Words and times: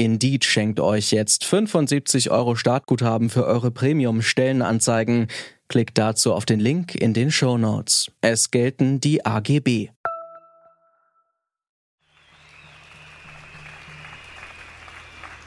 Indeed 0.00 0.46
schenkt 0.46 0.80
euch 0.80 1.10
jetzt 1.10 1.44
75 1.44 2.30
Euro 2.30 2.56
Startguthaben 2.56 3.28
für 3.28 3.44
eure 3.44 3.70
Premium-Stellenanzeigen. 3.70 5.26
Klickt 5.68 5.98
dazu 5.98 6.32
auf 6.32 6.46
den 6.46 6.58
Link 6.58 6.94
in 6.94 7.12
den 7.12 7.30
Show 7.30 7.58
Notes. 7.58 8.10
Es 8.22 8.50
gelten 8.50 9.00
die 9.00 9.26
AGB. 9.26 9.90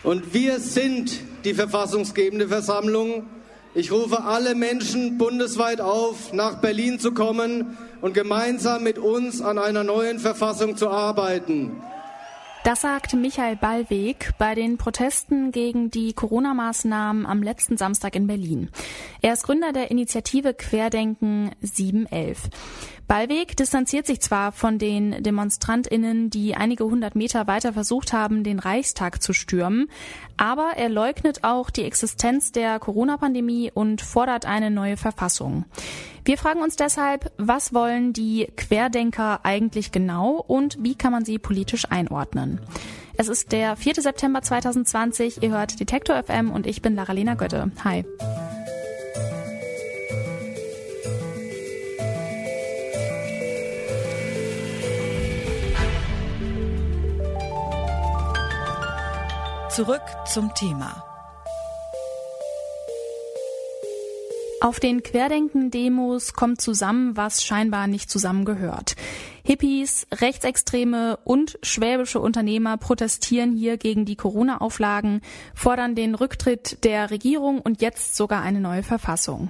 Und 0.04 0.36
wir 0.36 0.60
sind 0.60 1.22
die 1.46 1.56
verfassungsgebende 1.56 2.48
Versammlung. 2.48 3.26
Ich 3.74 3.92
rufe 3.92 4.24
alle 4.24 4.54
Menschen 4.54 5.18
bundesweit 5.18 5.82
auf, 5.82 6.32
nach 6.32 6.62
Berlin 6.62 7.00
zu 7.00 7.14
kommen 7.16 7.76
und 8.02 8.14
gemeinsam 8.14 8.84
mit 8.84 9.00
uns 9.00 9.42
an 9.42 9.58
einer 9.58 9.84
neuen 9.84 10.20
Verfassung 10.20 10.78
zu 10.78 10.92
arbeiten. 10.92 11.82
Das 12.64 12.80
sagt 12.80 13.14
Michael 13.14 13.58
Ballweg 13.58 14.32
bei 14.38 14.56
den 14.56 14.78
Protesten 14.78 15.52
gegen 15.52 15.92
die 15.92 16.14
Corona-Maßnahmen 16.14 17.26
am 17.26 17.44
letzten 17.44 17.76
Samstag 17.76 18.16
in 18.16 18.26
Berlin. 18.26 18.70
Er 19.22 19.34
ist 19.34 19.44
Gründer 19.44 19.74
der 19.74 19.92
Initiative 19.92 20.54
Querdenken 20.54 21.52
711. 21.60 22.50
Ballweg 23.06 23.58
distanziert 23.58 24.08
sich 24.08 24.22
zwar 24.22 24.54
von 24.54 24.80
den 24.80 25.22
DemonstrantInnen, 25.22 26.30
die 26.30 26.56
einige 26.56 26.86
hundert 26.86 27.16
Meter 27.16 27.48
weiter 27.48 27.74
versucht 27.74 28.14
haben, 28.14 28.46
den 28.46 28.60
Reichstag 28.60 29.22
zu 29.22 29.34
stürmen, 29.34 29.90
aber 30.38 30.72
er 30.78 30.88
leugnet 30.88 31.44
auch 31.44 31.70
die 31.70 31.84
Existenz 31.84 32.54
der 32.54 32.80
Corona-Pandemie 32.80 33.72
und 33.74 34.02
fordert 34.02 34.46
eine 34.46 34.72
neue 34.72 34.96
Verfassung. 34.96 35.66
Wir 36.26 36.38
fragen 36.38 36.62
uns 36.62 36.78
deshalb, 36.78 37.34
was 37.38 37.74
wollen 37.74 38.14
die 38.14 38.48
Querdenker 38.56 39.42
eigentlich 39.44 39.92
genau 39.92 40.36
und 40.36 40.78
wie 40.82 40.96
kann 40.96 41.12
man 41.12 41.26
sie 41.26 41.38
politisch 41.38 41.92
einordnen? 41.92 42.62
Es 43.18 43.28
ist 43.28 43.52
der 43.52 43.76
4. 43.76 43.96
September 43.96 44.42
2020. 44.42 45.44
Ihr 45.44 45.52
hört 45.52 45.82
Detektor 45.82 46.24
FM 46.24 46.50
und 46.50 46.66
ich 46.66 46.82
bin 46.82 46.96
Lara-Lena 46.96 47.34
Götte. 47.34 47.72
Hi. 47.84 48.06
Zurück 59.70 60.04
zum 60.26 60.54
Thema. 60.54 61.13
Auf 64.64 64.80
den 64.80 65.04
Querdenken-Demos 65.04 66.36
kommt 66.36 66.62
zusammen, 66.62 67.18
was 67.18 67.44
scheinbar 67.44 67.88
nicht 67.88 68.10
zusammengehört. 68.10 68.96
Hippies, 69.44 70.08
Rechtsextreme 70.10 71.20
und 71.26 71.60
schwäbische 71.64 72.22
Unternehmer 72.22 72.78
protestieren 72.78 73.58
hier 73.58 73.76
gegen 73.76 74.06
die 74.06 74.16
Corona-Auflagen, 74.16 75.20
fordern 75.54 75.96
den 75.96 76.16
Rücktritt 76.16 76.82
der 76.86 77.12
Regierung 77.12 77.60
und 77.60 77.82
jetzt 77.82 78.16
sogar 78.16 78.42
eine 78.42 78.62
neue 78.62 78.84
Verfassung. 78.84 79.50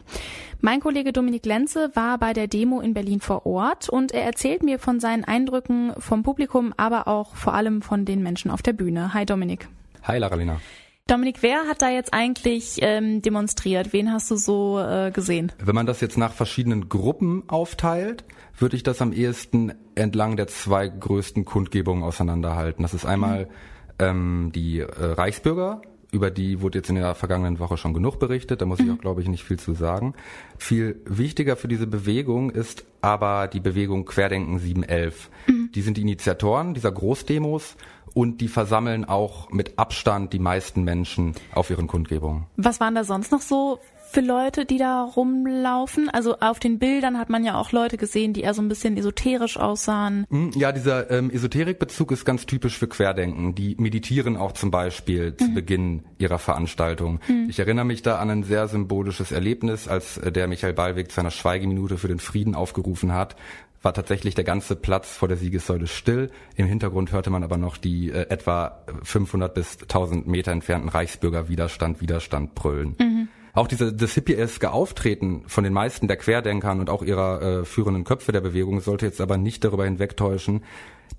Mein 0.61 0.79
Kollege 0.79 1.13
Dominik 1.13 1.45
Lenze 1.45 1.91
war 1.93 2.17
bei 2.17 2.33
der 2.33 2.47
Demo 2.47 2.81
in 2.81 2.95
Berlin 2.95 3.21
vor 3.21 3.45
Ort 3.45 3.89
und 3.89 4.13
er 4.13 4.23
erzählt 4.23 4.63
mir 4.63 4.79
von 4.79 4.99
seinen 4.99 5.25
Eindrücken 5.25 5.93
vom 5.99 6.23
Publikum, 6.23 6.73
aber 6.75 7.07
auch 7.07 7.35
vor 7.35 7.53
allem 7.53 7.83
von 7.83 8.05
den 8.05 8.23
Menschen 8.23 8.49
auf 8.49 8.63
der 8.63 8.73
Bühne. 8.73 9.13
Hi 9.13 9.27
Dominik. 9.27 9.67
Hi 10.05 10.17
Laralina. 10.17 10.59
Dominik, 11.13 11.43
wer 11.43 11.67
hat 11.67 11.83
da 11.83 11.91
jetzt 11.91 12.11
eigentlich 12.11 12.79
ähm, 12.81 13.21
demonstriert? 13.21 13.93
Wen 13.93 14.11
hast 14.11 14.31
du 14.31 14.35
so 14.35 14.79
äh, 14.79 15.11
gesehen? 15.11 15.51
Wenn 15.63 15.75
man 15.75 15.85
das 15.85 16.01
jetzt 16.01 16.17
nach 16.17 16.33
verschiedenen 16.33 16.89
Gruppen 16.89 17.43
aufteilt, 17.47 18.23
würde 18.57 18.75
ich 18.75 18.81
das 18.81 18.99
am 18.99 19.13
ehesten 19.13 19.75
entlang 19.93 20.37
der 20.37 20.47
zwei 20.47 20.87
größten 20.87 21.45
Kundgebungen 21.45 22.03
auseinanderhalten. 22.03 22.81
Das 22.81 22.95
ist 22.95 23.05
einmal 23.05 23.45
mhm. 23.45 23.49
ähm, 23.99 24.51
die 24.55 24.79
äh, 24.79 24.87
Reichsbürger, 24.89 25.83
über 26.13 26.29
die 26.31 26.61
wurde 26.61 26.77
jetzt 26.77 26.89
in 26.89 26.95
der 26.95 27.15
vergangenen 27.15 27.59
Woche 27.59 27.75
schon 27.75 27.93
genug 27.93 28.19
berichtet, 28.19 28.61
da 28.61 28.65
muss 28.65 28.79
ich 28.79 28.85
mhm. 28.85 28.93
auch, 28.93 28.99
glaube 28.99 29.21
ich, 29.21 29.27
nicht 29.27 29.43
viel 29.43 29.57
zu 29.57 29.73
sagen. 29.73 30.13
Viel 30.57 31.01
wichtiger 31.05 31.57
für 31.57 31.67
diese 31.67 31.87
Bewegung 31.87 32.51
ist 32.51 32.85
aber 33.01 33.47
die 33.47 33.59
Bewegung 33.59 34.05
Querdenken 34.05 34.59
711. 34.59 35.29
Mhm. 35.47 35.69
Die 35.73 35.81
sind 35.81 35.97
die 35.97 36.01
Initiatoren 36.01 36.73
dieser 36.73 36.91
Großdemos 36.91 37.75
und 38.13 38.41
die 38.41 38.47
versammeln 38.47 39.05
auch 39.05 39.49
mit 39.49 39.79
Abstand 39.79 40.33
die 40.33 40.39
meisten 40.39 40.83
Menschen 40.83 41.33
auf 41.51 41.69
ihren 41.71 41.87
Kundgebungen. 41.87 42.45
Was 42.57 42.79
waren 42.79 42.93
da 42.93 43.03
sonst 43.03 43.31
noch 43.31 43.41
so 43.41 43.79
für 44.13 44.21
Leute, 44.21 44.65
die 44.65 44.77
da 44.77 45.03
rumlaufen? 45.03 46.09
Also 46.09 46.37
auf 46.39 46.59
den 46.59 46.77
Bildern 46.77 47.17
hat 47.17 47.29
man 47.29 47.43
ja 47.43 47.59
auch 47.59 47.71
Leute 47.71 47.97
gesehen, 47.97 48.33
die 48.33 48.41
eher 48.41 48.53
so 48.53 48.61
ein 48.61 48.69
bisschen 48.69 48.95
esoterisch 48.95 49.57
aussahen. 49.57 50.25
Hm, 50.29 50.51
ja, 50.55 50.71
dieser 50.71 51.09
ähm, 51.09 51.31
Esoterikbezug 51.31 52.11
ist 52.11 52.23
ganz 52.23 52.45
typisch 52.45 52.77
für 52.77 52.87
Querdenken. 52.87 53.55
Die 53.55 53.75
meditieren 53.79 54.37
auch 54.37 54.51
zum 54.51 54.71
Beispiel 54.71 55.31
mhm. 55.31 55.37
zu 55.37 55.53
Beginn 55.53 56.03
ihrer 56.19 56.37
Veranstaltung. 56.37 57.19
Mhm. 57.27 57.47
Ich 57.49 57.59
erinnere 57.59 57.85
mich 57.85 58.03
da 58.03 58.19
an 58.19 58.29
ein 58.29 58.43
sehr 58.43 58.67
symbolisches 58.67 59.31
Erlebnis, 59.31 59.87
als 59.87 60.17
äh, 60.17 60.31
der 60.31 60.47
Michael 60.47 60.73
Ballweg 60.73 61.11
zu 61.11 61.19
einer 61.19 61.31
Schweigeminute 61.31 61.97
für 61.97 62.07
den 62.07 62.19
Frieden 62.19 62.55
aufgerufen 62.55 63.13
hat 63.13 63.35
war 63.83 63.93
tatsächlich 63.93 64.33
der 64.33 64.45
ganze 64.45 64.75
Platz 64.75 65.09
vor 65.09 65.27
der 65.27 65.37
Siegessäule 65.37 65.87
still. 65.87 66.31
Im 66.55 66.67
Hintergrund 66.67 67.11
hörte 67.11 67.29
man 67.29 67.43
aber 67.43 67.57
noch 67.57 67.77
die 67.77 68.09
äh, 68.09 68.29
etwa 68.29 68.79
500 69.03 69.53
bis 69.53 69.77
1000 69.81 70.25
Meter 70.25 70.51
entfernten 70.51 70.89
Reichsbürger 70.89 71.49
Widerstand, 71.49 72.01
Widerstand 72.01 72.55
brüllen. 72.55 72.95
Mhm. 72.99 73.12
Auch 73.55 73.67
diese, 73.67 73.93
das 73.93 74.13
hippieske 74.13 74.71
Auftreten 74.71 75.43
von 75.47 75.63
den 75.63 75.73
meisten 75.73 76.07
der 76.07 76.17
Querdenkern 76.17 76.79
und 76.79 76.89
auch 76.89 77.03
ihrer 77.03 77.41
äh, 77.41 77.65
führenden 77.65 78.03
Köpfe 78.03 78.31
der 78.31 78.41
Bewegung 78.41 78.79
sollte 78.81 79.05
jetzt 79.05 79.21
aber 79.21 79.37
nicht 79.37 79.63
darüber 79.63 79.85
hinwegtäuschen, 79.85 80.63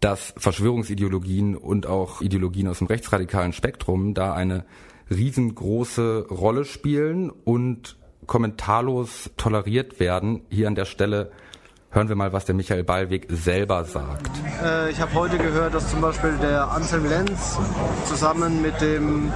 dass 0.01 0.35
Verschwörungsideologien 0.37 1.57
und 1.57 1.87
auch 1.87 2.21
Ideologien 2.21 2.67
aus 2.67 2.79
dem 2.79 2.89
rechtsradikalen 2.89 3.53
Spektrum 3.53 4.15
da 4.15 4.35
eine 4.35 4.65
riesengroße 5.11 6.27
Rolle 6.29 6.65
spielen 6.65 7.31
und 7.31 7.97
kommentarlos 8.27 9.31
toleriert 9.37 10.01
werden. 10.01 10.43
Hier 10.51 10.67
an 10.67 10.75
der 10.75 10.87
Stelle 10.87 11.31
Hören 11.95 12.09
wir 12.09 12.17
mal, 12.17 12.33
was 12.33 12.45
der 12.45 12.57
Michael 12.57 12.83
Ballweg 12.83 13.29
selber 13.31 13.85
sagt. 13.85 14.29
Äh, 14.61 14.91
ich 14.91 15.01
habe 15.01 15.15
heute 15.15 15.39
gehört, 15.39 15.75
dass 15.75 15.93
zum 15.93 16.01
Beispiel 16.01 16.33
der 16.43 16.69
Anselm 16.73 17.09
Lenz 17.09 17.57
zusammen 18.07 18.61
mit 18.61 18.81
dem 18.81 19.31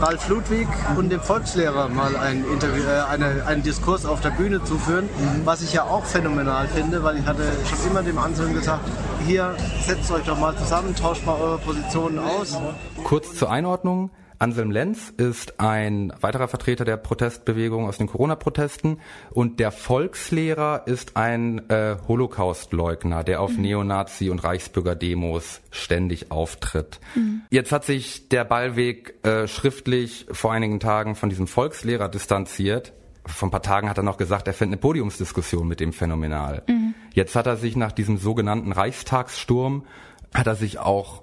Ralf 0.00 0.28
Ludwig 0.28 0.66
und 0.96 1.10
dem 1.10 1.20
Volkslehrer 1.20 1.88
mal 1.88 2.16
ein 2.16 2.44
Interview, 2.52 2.82
äh, 2.82 3.08
eine, 3.08 3.46
einen 3.46 3.62
Diskurs 3.62 4.06
auf 4.06 4.20
der 4.22 4.30
Bühne 4.30 4.60
zuführen, 4.64 5.04
mhm. 5.04 5.46
was 5.46 5.62
ich 5.62 5.72
ja 5.72 5.84
auch 5.84 6.04
phänomenal 6.04 6.66
finde, 6.66 7.04
weil 7.04 7.16
ich 7.16 7.26
hatte 7.26 7.44
schon 7.68 7.88
immer 7.88 8.02
dem 8.02 8.18
Anselm 8.18 8.54
gesagt, 8.54 8.80
hier 9.24 9.54
setzt 9.80 10.10
euch 10.10 10.24
doch 10.24 10.36
mal 10.36 10.56
zusammen, 10.56 10.96
tauscht 10.96 11.24
mal 11.24 11.40
eure 11.40 11.58
Positionen 11.58 12.18
aus. 12.18 12.58
Kurz 13.04 13.36
zur 13.36 13.52
Einordnung. 13.52 14.10
Anselm 14.40 14.70
Lenz 14.70 15.12
ist 15.14 15.60
ein 15.60 16.14
weiterer 16.22 16.48
Vertreter 16.48 16.86
der 16.86 16.96
Protestbewegung 16.96 17.86
aus 17.86 17.98
den 17.98 18.06
Corona-Protesten 18.06 18.98
und 19.32 19.60
der 19.60 19.70
Volkslehrer 19.70 20.84
ist 20.86 21.18
ein 21.18 21.68
äh, 21.68 21.96
Holocaust-Leugner, 22.08 23.22
der 23.22 23.42
auf 23.42 23.52
mhm. 23.52 23.64
Neonazi- 23.66 24.30
und 24.30 24.42
Reichsbürger-Demos 24.42 25.60
ständig 25.70 26.30
auftritt. 26.30 27.00
Mhm. 27.14 27.42
Jetzt 27.50 27.70
hat 27.70 27.84
sich 27.84 28.30
der 28.30 28.44
Ballweg 28.44 29.22
äh, 29.26 29.46
schriftlich 29.46 30.26
vor 30.32 30.52
einigen 30.52 30.80
Tagen 30.80 31.16
von 31.16 31.28
diesem 31.28 31.46
Volkslehrer 31.46 32.08
distanziert. 32.08 32.94
Vor 33.26 33.48
ein 33.48 33.50
paar 33.50 33.60
Tagen 33.60 33.90
hat 33.90 33.98
er 33.98 34.04
noch 34.04 34.16
gesagt, 34.16 34.46
er 34.46 34.54
fände 34.54 34.72
eine 34.72 34.80
Podiumsdiskussion 34.80 35.68
mit 35.68 35.80
dem 35.80 35.92
phänomenal. 35.92 36.62
Mhm. 36.66 36.94
Jetzt 37.12 37.36
hat 37.36 37.46
er 37.46 37.58
sich 37.58 37.76
nach 37.76 37.92
diesem 37.92 38.16
sogenannten 38.16 38.72
Reichstagssturm, 38.72 39.84
hat 40.32 40.46
er 40.46 40.56
sich 40.56 40.78
auch 40.78 41.20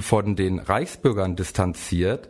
von 0.00 0.34
den 0.34 0.58
Reichsbürgern 0.58 1.36
distanziert, 1.36 2.28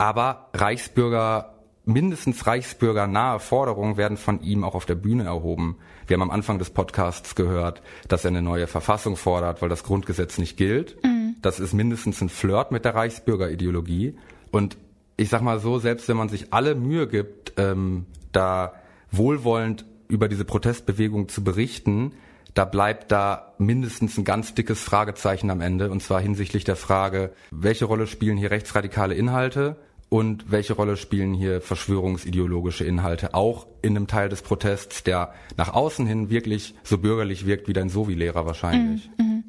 aber 0.00 0.48
Reichsbürger, 0.54 1.56
mindestens 1.84 2.46
Reichsbürger 2.46 3.06
nahe 3.06 3.38
Forderungen 3.38 3.98
werden 3.98 4.16
von 4.16 4.40
ihm 4.40 4.64
auch 4.64 4.74
auf 4.74 4.86
der 4.86 4.94
Bühne 4.94 5.24
erhoben. 5.24 5.76
Wir 6.06 6.14
haben 6.14 6.22
am 6.22 6.30
Anfang 6.30 6.58
des 6.58 6.70
Podcasts 6.70 7.34
gehört, 7.34 7.82
dass 8.08 8.24
er 8.24 8.28
eine 8.28 8.40
neue 8.40 8.66
Verfassung 8.66 9.16
fordert, 9.16 9.60
weil 9.60 9.68
das 9.68 9.84
Grundgesetz 9.84 10.38
nicht 10.38 10.56
gilt. 10.56 10.96
Mhm. 11.04 11.36
Das 11.42 11.60
ist 11.60 11.74
mindestens 11.74 12.22
ein 12.22 12.30
Flirt 12.30 12.72
mit 12.72 12.86
der 12.86 12.94
Reichsbürgerideologie. 12.94 14.16
Und 14.50 14.78
ich 15.18 15.28
sag 15.28 15.42
mal 15.42 15.60
so, 15.60 15.78
selbst 15.78 16.08
wenn 16.08 16.16
man 16.16 16.30
sich 16.30 16.50
alle 16.50 16.74
Mühe 16.76 17.06
gibt, 17.06 17.52
ähm, 17.58 18.06
da 18.32 18.72
wohlwollend 19.10 19.84
über 20.08 20.28
diese 20.28 20.46
Protestbewegung 20.46 21.28
zu 21.28 21.44
berichten, 21.44 22.12
da 22.54 22.64
bleibt 22.64 23.12
da 23.12 23.52
mindestens 23.58 24.16
ein 24.16 24.24
ganz 24.24 24.54
dickes 24.54 24.82
Fragezeichen 24.82 25.50
am 25.50 25.60
Ende, 25.60 25.90
und 25.90 26.02
zwar 26.02 26.22
hinsichtlich 26.22 26.64
der 26.64 26.76
Frage, 26.76 27.32
welche 27.50 27.84
Rolle 27.84 28.06
spielen 28.06 28.38
hier 28.38 28.50
rechtsradikale 28.50 29.14
Inhalte 29.14 29.76
und 30.10 30.50
welche 30.50 30.74
Rolle 30.74 30.96
spielen 30.98 31.32
hier 31.32 31.62
verschwörungsideologische 31.62 32.84
Inhalte 32.84 33.32
auch 33.32 33.66
in 33.80 33.96
einem 33.96 34.08
Teil 34.08 34.28
des 34.28 34.42
Protests, 34.42 35.04
der 35.04 35.32
nach 35.56 35.72
außen 35.72 36.06
hin 36.06 36.28
wirklich 36.28 36.74
so 36.82 36.98
bürgerlich 36.98 37.46
wirkt 37.46 37.68
wie 37.68 37.72
dein 37.72 37.88
Sovi-Lehrer 37.88 38.44
wahrscheinlich. 38.44 39.08
Mhm, 39.16 39.24
mhm. 39.24 39.44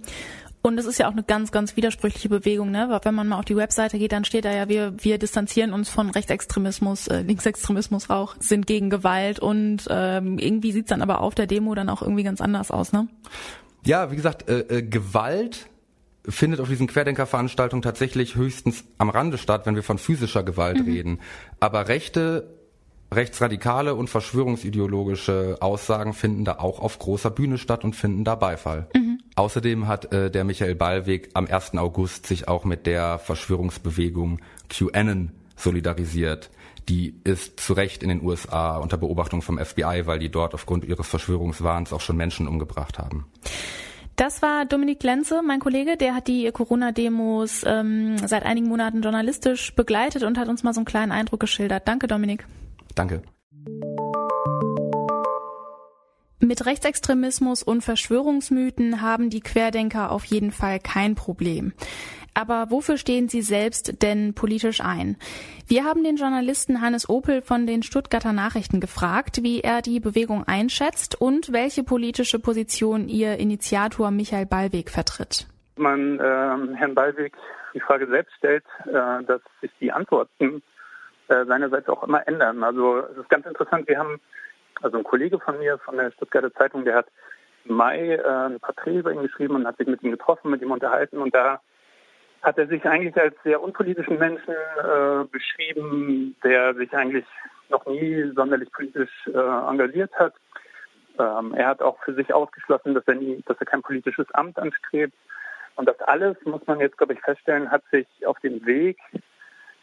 Und 0.63 0.77
es 0.77 0.85
ist 0.85 0.99
ja 0.99 1.07
auch 1.07 1.13
eine 1.13 1.23
ganz, 1.23 1.51
ganz 1.51 1.75
widersprüchliche 1.75 2.29
Bewegung, 2.29 2.69
ne? 2.69 2.85
Weil 2.89 2.99
wenn 3.03 3.15
man 3.15 3.27
mal 3.27 3.39
auf 3.39 3.45
die 3.45 3.55
Webseite 3.55 3.97
geht, 3.97 4.11
dann 4.11 4.25
steht 4.25 4.45
da 4.45 4.53
ja, 4.53 4.69
wir, 4.69 4.93
wir 5.03 5.17
distanzieren 5.17 5.73
uns 5.73 5.89
von 5.89 6.11
Rechtsextremismus, 6.11 7.07
äh, 7.07 7.23
Linksextremismus 7.23 8.11
auch, 8.11 8.35
sind 8.39 8.67
gegen 8.67 8.91
Gewalt 8.91 9.39
und 9.39 9.87
ähm, 9.89 10.37
irgendwie 10.37 10.71
sieht's 10.71 10.89
dann 10.89 11.01
aber 11.01 11.21
auf 11.21 11.33
der 11.33 11.47
Demo 11.47 11.73
dann 11.73 11.89
auch 11.89 12.03
irgendwie 12.03 12.23
ganz 12.23 12.41
anders 12.41 12.69
aus, 12.69 12.93
ne? 12.93 13.07
Ja, 13.83 14.11
wie 14.11 14.15
gesagt, 14.15 14.47
äh, 14.47 14.59
äh, 14.59 14.83
Gewalt 14.83 15.70
findet 16.27 16.59
auf 16.59 16.69
diesen 16.69 16.87
Querdenkerveranstaltungen 16.87 17.81
tatsächlich 17.81 18.35
höchstens 18.35 18.83
am 18.97 19.09
Rande 19.09 19.37
statt, 19.37 19.65
wenn 19.65 19.75
wir 19.75 19.83
von 19.83 19.97
physischer 19.97 20.43
Gewalt 20.43 20.79
mhm. 20.79 20.85
reden. 20.85 21.19
Aber 21.59 21.87
rechte, 21.87 22.47
rechtsradikale 23.11 23.95
und 23.95 24.09
verschwörungsideologische 24.09 25.57
Aussagen 25.59 26.13
finden 26.13 26.45
da 26.45 26.59
auch 26.59 26.79
auf 26.79 26.99
großer 26.99 27.31
Bühne 27.31 27.57
statt 27.57 27.83
und 27.83 27.95
finden 27.95 28.23
da 28.23 28.35
Beifall. 28.35 28.87
Mhm. 28.95 29.19
Außerdem 29.35 29.87
hat 29.87 30.13
äh, 30.13 30.29
der 30.29 30.43
Michael 30.43 30.75
Ballweg 30.75 31.29
am 31.33 31.47
1. 31.47 31.75
August 31.77 32.27
sich 32.27 32.47
auch 32.47 32.65
mit 32.65 32.85
der 32.85 33.17
Verschwörungsbewegung 33.19 34.39
QAnon 34.69 35.31
solidarisiert. 35.55 36.49
Die 36.89 37.15
ist 37.23 37.59
zu 37.59 37.73
Recht 37.73 38.03
in 38.03 38.09
den 38.09 38.23
USA 38.23 38.77
unter 38.77 38.97
Beobachtung 38.97 39.41
vom 39.41 39.57
FBI, 39.57 40.03
weil 40.05 40.19
die 40.19 40.29
dort 40.29 40.53
aufgrund 40.53 40.83
ihres 40.83 41.07
Verschwörungswahns 41.07 41.93
auch 41.93 42.01
schon 42.01 42.17
Menschen 42.17 42.47
umgebracht 42.47 42.99
haben. 42.99 43.25
Das 44.21 44.43
war 44.43 44.65
Dominik 44.65 45.01
Lenze, 45.01 45.41
mein 45.41 45.59
Kollege, 45.59 45.97
der 45.97 46.13
hat 46.13 46.27
die 46.27 46.51
Corona-Demos 46.51 47.63
ähm, 47.65 48.19
seit 48.19 48.43
einigen 48.43 48.67
Monaten 48.67 49.01
journalistisch 49.01 49.73
begleitet 49.73 50.21
und 50.21 50.37
hat 50.37 50.47
uns 50.47 50.61
mal 50.61 50.75
so 50.75 50.81
einen 50.81 50.85
kleinen 50.85 51.11
Eindruck 51.11 51.39
geschildert. 51.39 51.87
Danke, 51.87 52.05
Dominik. 52.05 52.45
Danke. 52.93 53.23
Mit 56.39 56.63
Rechtsextremismus 56.67 57.63
und 57.63 57.81
Verschwörungsmythen 57.81 59.01
haben 59.01 59.31
die 59.31 59.41
Querdenker 59.41 60.11
auf 60.11 60.23
jeden 60.25 60.51
Fall 60.51 60.79
kein 60.79 61.15
Problem. 61.15 61.73
Aber 62.33 62.67
wofür 62.69 62.97
stehen 62.97 63.27
Sie 63.27 63.41
selbst 63.41 64.01
denn 64.01 64.33
politisch 64.33 64.81
ein? 64.81 65.17
Wir 65.67 65.83
haben 65.83 66.03
den 66.03 66.15
Journalisten 66.15 66.81
Hannes 66.81 67.09
Opel 67.09 67.41
von 67.41 67.67
den 67.67 67.83
Stuttgarter 67.83 68.33
Nachrichten 68.33 68.79
gefragt, 68.79 69.43
wie 69.43 69.61
er 69.61 69.81
die 69.81 69.99
Bewegung 69.99 70.45
einschätzt 70.47 71.19
und 71.19 71.51
welche 71.51 71.83
politische 71.83 72.39
Position 72.39 73.09
ihr 73.09 73.37
Initiator 73.37 74.11
Michael 74.11 74.45
Ballweg 74.45 74.89
vertritt. 74.89 75.47
Man 75.75 76.19
äh, 76.19 76.77
Herrn 76.77 76.95
Ballweg 76.95 77.33
die 77.73 77.79
Frage 77.79 78.07
selbst 78.07 78.33
stellt, 78.37 78.63
äh, 78.85 79.23
dass 79.23 79.41
sich 79.61 79.71
die 79.79 79.91
Antworten 79.91 80.61
äh, 81.27 81.45
seinerseits 81.45 81.87
auch 81.89 82.03
immer 82.03 82.27
ändern. 82.27 82.63
Also 82.63 82.99
es 82.99 83.17
ist 83.17 83.29
ganz 83.29 83.45
interessant, 83.45 83.87
wir 83.87 83.97
haben 83.97 84.19
also 84.81 84.97
ein 84.97 85.03
Kollege 85.03 85.39
von 85.39 85.59
mir 85.59 85.77
von 85.79 85.97
der 85.97 86.11
Stuttgarter 86.11 86.53
Zeitung, 86.53 86.85
der 86.85 86.95
hat 86.95 87.07
im 87.65 87.75
Mai 87.75 88.15
äh, 88.15 88.21
ein 88.21 88.59
Porträt 88.59 88.99
über 88.99 89.11
ihn 89.13 89.21
geschrieben 89.21 89.55
und 89.55 89.67
hat 89.67 89.77
sich 89.77 89.87
mit 89.87 90.01
ihm 90.03 90.11
getroffen, 90.11 90.51
mit 90.51 90.61
ihm 90.61 90.71
unterhalten 90.71 91.19
und 91.19 91.33
da 91.33 91.61
hat 92.41 92.57
er 92.57 92.67
sich 92.67 92.83
eigentlich 92.85 93.15
als 93.17 93.35
sehr 93.43 93.61
unpolitischen 93.61 94.17
Menschen 94.17 94.53
äh, 94.53 95.23
beschrieben, 95.31 96.35
der 96.43 96.73
sich 96.73 96.91
eigentlich 96.93 97.25
noch 97.69 97.85
nie 97.85 98.31
sonderlich 98.35 98.71
politisch 98.71 99.11
äh, 99.27 99.37
engagiert 99.37 100.11
hat. 100.15 100.33
Ähm, 101.19 101.53
er 101.53 101.67
hat 101.67 101.81
auch 101.81 101.99
für 102.03 102.13
sich 102.13 102.33
ausgeschlossen, 102.33 102.93
dass 102.93 103.07
er 103.07 103.15
nie, 103.15 103.43
dass 103.45 103.57
er 103.59 103.65
kein 103.65 103.81
politisches 103.81 104.29
Amt 104.31 104.57
anstrebt. 104.57 105.13
Und 105.75 105.87
das 105.87 105.99
alles, 106.01 106.37
muss 106.43 106.65
man 106.67 106.79
jetzt, 106.79 106.97
glaube 106.97 107.13
ich, 107.13 107.21
feststellen, 107.21 107.71
hat 107.71 107.83
sich 107.91 108.07
auf 108.25 108.39
dem 108.39 108.65
Weg, 108.65 108.97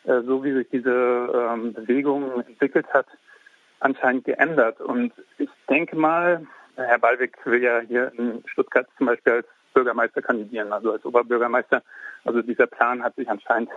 äh, 0.04 0.20
so 0.22 0.42
wie 0.44 0.52
sich 0.52 0.68
diese 0.70 0.90
ähm, 0.90 1.72
Bewegung 1.72 2.42
entwickelt 2.42 2.86
hat, 2.92 3.06
anscheinend 3.80 4.24
geändert. 4.24 4.80
Und 4.80 5.12
ich 5.38 5.48
denke 5.68 5.96
mal, 5.96 6.46
Herr 6.76 6.98
Ballweg 6.98 7.36
will 7.44 7.62
ja 7.62 7.80
hier 7.80 8.12
in 8.16 8.42
Stuttgart 8.46 8.86
zum 8.96 9.06
Beispiel 9.06 9.32
als 9.34 9.46
Bürgermeister 9.78 10.22
kandidieren, 10.22 10.72
also 10.72 10.92
als 10.92 11.04
Oberbürgermeister. 11.04 11.82
Also 12.24 12.42
dieser 12.42 12.66
Plan 12.66 13.02
hat 13.02 13.14
sich 13.14 13.28
anscheinend 13.28 13.70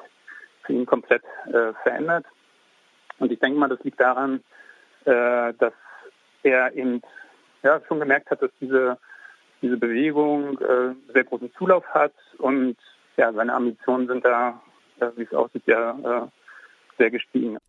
für 0.64 0.74
ihn 0.74 0.88
komplett 0.88 1.24
äh, 1.46 1.74
verändert. 1.84 2.26
Und 3.20 3.32
ich 3.32 3.40
denke 3.40 3.60
mal, 3.60 3.70
das 3.70 3.84
liegt 3.84 4.00
daran, 4.00 4.42
äh, 5.06 5.54
dass 5.60 5.74
er 6.42 6.74
eben 6.74 7.02
ja, 7.62 7.80
schon 7.88 8.00
gemerkt 8.00 8.32
hat, 8.32 8.42
dass 8.42 8.50
diese, 8.60 8.98
diese 9.62 9.78
Bewegung 9.78 10.60
äh, 10.60 10.96
sehr 11.14 11.24
großen 11.24 11.54
Zulauf 11.54 11.86
hat 11.90 12.14
und 12.40 12.78
ja, 13.18 13.32
seine 13.32 13.54
Ambitionen 13.54 14.08
sind 14.08 14.26
da, 14.26 14.60
äh, 15.00 15.08
wie 15.18 15.24
es 15.24 15.34
aussieht, 15.34 15.68
ja 15.68 15.92
äh, 15.92 16.28
sehr 16.98 17.12
gestiegen. 17.12 17.60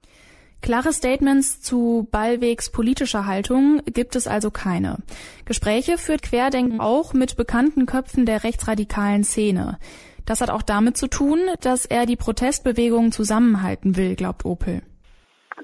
Klare 0.62 0.92
Statements 0.92 1.60
zu 1.60 2.06
Ballwegs 2.12 2.70
politischer 2.70 3.26
Haltung 3.26 3.82
gibt 3.84 4.14
es 4.14 4.28
also 4.28 4.52
keine. 4.52 4.98
Gespräche 5.44 5.98
führt 5.98 6.22
Querdenken 6.22 6.80
auch 6.80 7.14
mit 7.14 7.36
bekannten 7.36 7.84
Köpfen 7.84 8.26
der 8.26 8.44
rechtsradikalen 8.44 9.24
Szene. 9.24 9.78
Das 10.24 10.40
hat 10.40 10.50
auch 10.50 10.62
damit 10.62 10.96
zu 10.96 11.08
tun, 11.08 11.40
dass 11.62 11.84
er 11.84 12.06
die 12.06 12.14
Protestbewegung 12.14 13.10
zusammenhalten 13.10 13.96
will, 13.96 14.14
glaubt 14.14 14.44
Opel. 14.44 14.82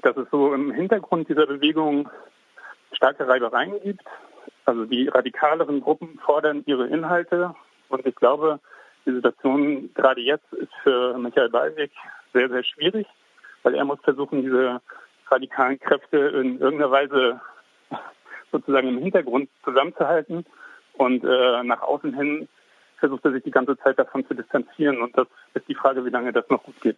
Dass 0.01 0.17
es 0.17 0.27
so 0.31 0.53
im 0.53 0.69
Hintergrund 0.73 1.29
dieser 1.29 1.47
Bewegung 1.47 2.09
starke 2.91 3.25
Reibereien 3.25 3.79
gibt. 3.81 4.03
Also 4.65 4.83
die 4.83 5.07
radikaleren 5.07 5.79
Gruppen 5.79 6.19
fordern 6.25 6.63
ihre 6.65 6.87
Inhalte. 6.87 7.55
Und 7.87 8.05
ich 8.05 8.15
glaube, 8.15 8.59
die 9.05 9.13
Situation 9.13 9.91
gerade 9.93 10.19
jetzt 10.19 10.51
ist 10.51 10.73
für 10.83 11.17
Michael 11.17 11.49
Ballweg 11.49 11.91
sehr, 12.33 12.49
sehr 12.49 12.65
schwierig 12.65 13.07
weil 13.63 13.75
er 13.75 13.85
muss 13.85 13.99
versuchen, 14.01 14.41
diese 14.41 14.81
radikalen 15.27 15.79
Kräfte 15.79 16.17
in 16.17 16.59
irgendeiner 16.59 16.91
Weise 16.91 17.41
sozusagen 18.51 18.87
im 18.87 18.97
Hintergrund 18.99 19.49
zusammenzuhalten 19.63 20.45
und 20.93 21.23
äh, 21.23 21.63
nach 21.63 21.81
außen 21.81 22.13
hin 22.13 22.47
versucht 22.97 23.23
er 23.25 23.31
sich 23.31 23.43
die 23.43 23.51
ganze 23.51 23.77
Zeit 23.77 23.97
davon 23.97 24.25
zu 24.27 24.33
distanzieren 24.33 25.01
und 25.01 25.17
das 25.17 25.27
ist 25.53 25.67
die 25.67 25.75
Frage, 25.75 26.03
wie 26.05 26.09
lange 26.09 26.33
das 26.33 26.49
noch 26.49 26.63
gut 26.63 26.79
geht. 26.81 26.97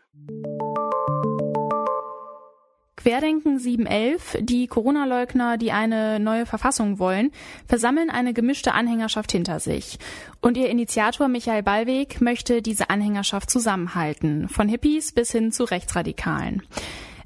Querdenken 3.02 3.58
711, 3.58 4.38
die 4.42 4.68
Corona-Leugner, 4.68 5.58
die 5.58 5.72
eine 5.72 6.20
neue 6.20 6.46
Verfassung 6.46 7.00
wollen, 7.00 7.32
versammeln 7.68 8.12
eine 8.12 8.32
gemischte 8.32 8.74
Anhängerschaft 8.74 9.32
hinter 9.32 9.60
sich. 9.60 9.98
Und 10.40 10.56
ihr 10.56 10.70
Initiator 10.70 11.28
Michael 11.28 11.64
Ballweg 11.64 12.22
möchte 12.22 12.62
diese 12.62 12.92
Anhängerschaft 12.92 13.50
zusammenhalten, 13.50 14.48
von 14.50 14.70
Hippies 14.70 15.14
bis 15.14 15.32
hin 15.32 15.52
zu 15.52 15.64
Rechtsradikalen. 15.64 16.62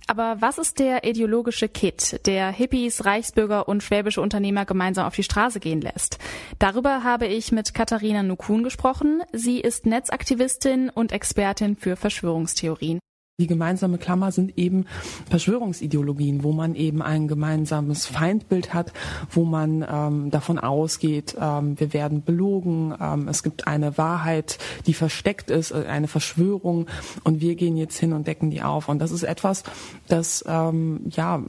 Aber 0.07 0.37
was 0.39 0.59
ist 0.59 0.79
der 0.79 1.03
ideologische 1.03 1.67
Kit, 1.67 2.25
der 2.25 2.51
Hippies, 2.51 3.03
Reichsbürger 3.03 3.67
und 3.67 3.83
schwäbische 3.83 4.21
Unternehmer 4.21 4.63
gemeinsam 4.63 5.05
auf 5.05 5.15
die 5.15 5.23
Straße 5.23 5.59
gehen 5.59 5.81
lässt? 5.81 6.19
Darüber 6.57 7.03
habe 7.03 7.25
ich 7.25 7.51
mit 7.51 7.73
Katharina 7.73 8.23
Nukun 8.23 8.63
gesprochen. 8.63 9.23
Sie 9.33 9.59
ist 9.59 9.85
Netzaktivistin 9.85 10.89
und 10.89 11.11
Expertin 11.11 11.75
für 11.75 11.97
Verschwörungstheorien. 11.97 12.99
Die 13.37 13.47
gemeinsame 13.47 13.97
Klammer 13.97 14.31
sind 14.31 14.57
eben 14.57 14.85
Verschwörungsideologien, 15.29 16.45
wo 16.45 16.53
man 16.53 16.73
eben 16.73 17.01
ein 17.01 17.27
gemeinsames 17.27 18.05
Feindbild 18.05 18.73
hat, 18.73 18.93
wo 19.29 19.43
man 19.43 19.85
ähm, 19.91 20.31
davon 20.31 20.57
ausgeht, 20.57 21.35
ähm, 21.37 21.77
wir 21.77 21.91
werden 21.91 22.23
belogen, 22.23 22.95
ähm, 22.97 23.27
es 23.27 23.43
gibt 23.43 23.67
eine 23.67 23.97
Wahrheit, 23.97 24.57
die 24.87 24.93
versteckt 24.93 25.51
ist, 25.51 25.71
äh, 25.71 25.83
eine 25.85 26.07
Verschwörung 26.07 26.87
und 27.25 27.41
wir 27.41 27.55
gehen 27.55 27.75
jetzt 27.75 27.97
hin 27.97 28.13
und 28.13 28.25
decken 28.25 28.51
die 28.51 28.61
auf. 28.61 28.87
Und 28.87 28.99
das 28.99 29.11
ist 29.11 29.23
etwas, 29.23 29.63
das 30.07 30.45
ähm, 30.47 31.01
ja 31.09 31.43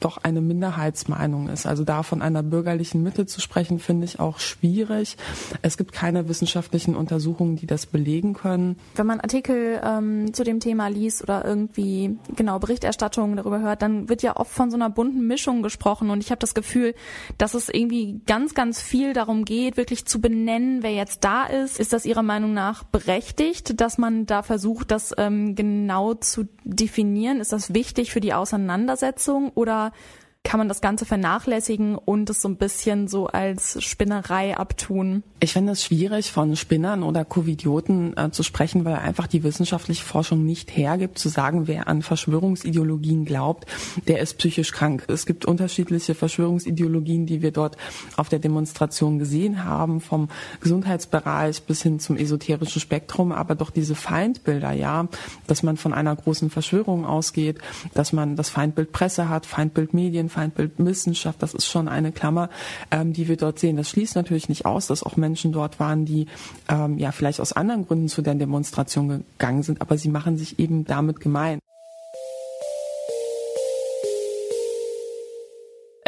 doch 0.00 0.18
eine 0.18 0.40
Minderheitsmeinung 0.40 1.48
ist. 1.48 1.66
Also 1.66 1.84
da 1.84 2.02
von 2.02 2.22
einer 2.22 2.42
bürgerlichen 2.42 3.02
Mitte 3.02 3.26
zu 3.26 3.40
sprechen, 3.40 3.78
finde 3.78 4.04
ich 4.04 4.20
auch 4.20 4.38
schwierig. 4.38 5.16
Es 5.62 5.76
gibt 5.76 5.92
keine 5.92 6.28
wissenschaftlichen 6.28 6.96
Untersuchungen, 6.96 7.56
die 7.56 7.66
das 7.66 7.86
belegen 7.86 8.34
können. 8.34 8.76
Wenn 8.94 9.06
man 9.06 9.20
Artikel 9.20 9.80
ähm, 9.84 10.32
zu 10.32 10.44
dem 10.44 10.60
Thema 10.60 10.88
liest 10.88 11.22
oder 11.22 11.44
irgendwie 11.44 12.18
genau 12.36 12.58
Berichterstattungen 12.58 13.36
darüber 13.36 13.60
hört, 13.60 13.82
dann 13.82 14.08
wird 14.08 14.22
ja 14.22 14.36
oft 14.36 14.52
von 14.52 14.70
so 14.70 14.76
einer 14.76 14.90
bunten 14.90 15.26
Mischung 15.26 15.62
gesprochen 15.62 16.10
und 16.10 16.22
ich 16.22 16.30
habe 16.30 16.38
das 16.38 16.54
Gefühl, 16.54 16.94
dass 17.38 17.54
es 17.54 17.68
irgendwie 17.68 18.20
ganz, 18.26 18.54
ganz 18.54 18.80
viel 18.80 19.12
darum 19.12 19.44
geht, 19.44 19.76
wirklich 19.76 20.06
zu 20.06 20.20
benennen, 20.20 20.82
wer 20.82 20.92
jetzt 20.92 21.24
da 21.24 21.44
ist. 21.44 21.78
Ist 21.78 21.92
das 21.92 22.04
Ihrer 22.04 22.22
Meinung 22.22 22.54
nach 22.54 22.84
berechtigt, 22.84 23.80
dass 23.80 23.98
man 23.98 24.26
da 24.26 24.42
versucht, 24.42 24.90
das 24.90 25.14
ähm, 25.16 25.54
genau 25.54 26.14
zu 26.14 26.48
definieren? 26.64 27.40
Ist 27.40 27.52
das 27.52 27.74
wichtig 27.74 28.12
für 28.12 28.20
die 28.20 28.34
Auseinandersetzung 28.34 29.50
oder 29.50 29.69
oder 29.70 29.92
kann 30.42 30.58
man 30.58 30.68
das 30.68 30.80
Ganze 30.80 31.04
vernachlässigen 31.04 31.96
und 31.96 32.30
es 32.30 32.40
so 32.40 32.48
ein 32.48 32.56
bisschen 32.56 33.08
so 33.08 33.26
als 33.26 33.82
Spinnerei 33.84 34.56
abtun? 34.56 35.22
Ich 35.38 35.52
finde 35.52 35.72
es 35.72 35.84
schwierig, 35.84 36.32
von 36.32 36.56
Spinnern 36.56 37.02
oder 37.02 37.24
Covidioten 37.26 38.16
äh, 38.16 38.30
zu 38.30 38.42
sprechen, 38.42 38.84
weil 38.84 38.96
einfach 38.96 39.26
die 39.26 39.42
wissenschaftliche 39.42 40.04
Forschung 40.04 40.44
nicht 40.44 40.74
hergibt, 40.74 41.18
zu 41.18 41.28
sagen, 41.28 41.68
wer 41.68 41.88
an 41.88 42.02
Verschwörungsideologien 42.02 43.26
glaubt, 43.26 43.66
der 44.08 44.20
ist 44.20 44.38
psychisch 44.38 44.72
krank. 44.72 45.04
Es 45.08 45.26
gibt 45.26 45.44
unterschiedliche 45.44 46.14
Verschwörungsideologien, 46.14 47.26
die 47.26 47.42
wir 47.42 47.52
dort 47.52 47.76
auf 48.16 48.30
der 48.30 48.38
Demonstration 48.38 49.18
gesehen 49.18 49.64
haben, 49.64 50.00
vom 50.00 50.28
Gesundheitsbereich 50.60 51.62
bis 51.64 51.82
hin 51.82 52.00
zum 52.00 52.16
esoterischen 52.16 52.80
Spektrum, 52.80 53.32
aber 53.32 53.54
doch 53.54 53.70
diese 53.70 53.94
Feindbilder, 53.94 54.72
ja, 54.72 55.06
dass 55.46 55.62
man 55.62 55.76
von 55.76 55.92
einer 55.92 56.16
großen 56.16 56.48
Verschwörung 56.48 57.04
ausgeht, 57.04 57.58
dass 57.92 58.14
man 58.14 58.36
das 58.36 58.48
Feindbild 58.48 58.92
Presse 58.92 59.28
hat, 59.28 59.44
Feindbild 59.44 59.92
Medien, 59.92 60.29
Feindbild 60.30 60.72
Wissenschaft, 60.78 61.42
das 61.42 61.52
ist 61.52 61.66
schon 61.66 61.88
eine 61.88 62.12
Klammer, 62.12 62.48
ähm, 62.90 63.12
die 63.12 63.28
wir 63.28 63.36
dort 63.36 63.58
sehen. 63.58 63.76
Das 63.76 63.90
schließt 63.90 64.16
natürlich 64.16 64.48
nicht 64.48 64.64
aus, 64.64 64.86
dass 64.86 65.02
auch 65.02 65.16
Menschen 65.16 65.52
dort 65.52 65.78
waren, 65.78 66.06
die 66.06 66.26
ähm, 66.68 66.98
ja 66.98 67.12
vielleicht 67.12 67.40
aus 67.40 67.52
anderen 67.52 67.86
Gründen 67.86 68.08
zu 68.08 68.22
der 68.22 68.34
Demonstration 68.34 69.08
gegangen 69.08 69.62
sind, 69.62 69.80
aber 69.82 69.98
sie 69.98 70.08
machen 70.08 70.38
sich 70.38 70.58
eben 70.58 70.84
damit 70.84 71.20
gemein. 71.20 71.60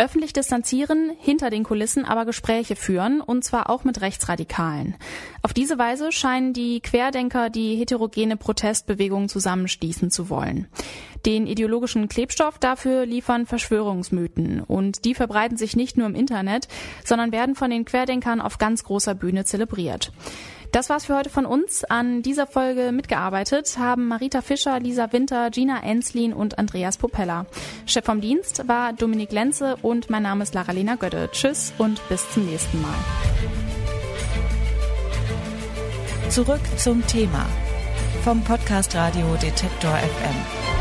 Öffentlich 0.02 0.32
distanzieren, 0.32 1.12
hinter 1.20 1.48
den 1.48 1.62
Kulissen 1.62 2.04
aber 2.04 2.24
Gespräche 2.24 2.74
führen, 2.74 3.20
und 3.20 3.44
zwar 3.44 3.70
auch 3.70 3.84
mit 3.84 4.00
Rechtsradikalen. 4.00 4.96
Auf 5.42 5.52
diese 5.52 5.78
Weise 5.78 6.10
scheinen 6.10 6.52
die 6.52 6.80
Querdenker 6.80 7.50
die 7.50 7.76
heterogene 7.76 8.36
Protestbewegung 8.36 9.28
zusammenschließen 9.28 10.10
zu 10.10 10.28
wollen. 10.28 10.66
Den 11.24 11.46
ideologischen 11.46 12.08
Klebstoff 12.08 12.58
dafür 12.58 13.06
liefern 13.06 13.46
Verschwörungsmythen, 13.46 14.62
und 14.62 15.04
die 15.04 15.14
verbreiten 15.14 15.56
sich 15.56 15.76
nicht 15.76 15.96
nur 15.96 16.08
im 16.08 16.16
Internet, 16.16 16.66
sondern 17.04 17.30
werden 17.30 17.54
von 17.54 17.70
den 17.70 17.84
Querdenkern 17.84 18.40
auf 18.40 18.58
ganz 18.58 18.82
großer 18.82 19.14
Bühne 19.14 19.44
zelebriert. 19.44 20.10
Das 20.72 20.88
war's 20.88 21.04
für 21.04 21.16
heute 21.16 21.28
von 21.28 21.44
uns. 21.44 21.84
An 21.84 22.22
dieser 22.22 22.46
Folge 22.46 22.92
mitgearbeitet 22.92 23.76
haben 23.78 24.08
Marita 24.08 24.40
Fischer, 24.40 24.80
Lisa 24.80 25.12
Winter, 25.12 25.50
Gina 25.50 25.82
Enslin 25.82 26.32
und 26.32 26.58
Andreas 26.58 26.96
Popella. 26.96 27.44
Chef 27.84 28.06
vom 28.06 28.22
Dienst 28.22 28.66
war 28.66 28.94
Dominik 28.94 29.32
Lenze 29.32 29.76
und 29.82 30.08
mein 30.08 30.22
Name 30.22 30.44
ist 30.44 30.54
Lara-Lena 30.54 30.94
Götte. 30.94 31.28
Tschüss 31.30 31.74
und 31.76 32.00
bis 32.08 32.28
zum 32.30 32.46
nächsten 32.46 32.80
Mal. 32.80 32.94
Zurück 36.30 36.62
zum 36.78 37.06
Thema 37.06 37.44
vom 38.24 38.42
Podcast 38.42 38.94
Radio 38.94 39.26
Detektor 39.42 39.92
FM. 39.92 40.71